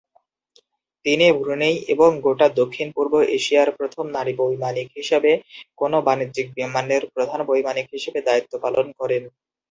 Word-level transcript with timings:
তিনি 1.05 1.25
ব্রুনেই 1.37 1.75
এবং 1.93 2.09
গোটা 2.25 2.47
দক্ষিণ-পূর্ব 2.59 3.13
এশিয়ার 3.37 3.69
প্রথম 3.77 4.05
নারী 4.13 4.33
বৈমানিক 4.39 4.87
হিসেবে 4.97 5.31
কোনো 5.77 5.97
বাণিজ্যিক 6.07 6.47
বিমানের 6.57 7.03
প্রধান 7.13 7.39
বৈমানিক 7.49 7.87
হিসেবে 7.95 8.19
দায়িত্ব 8.27 8.53
পালন 8.63 8.85
করেন। 8.99 9.23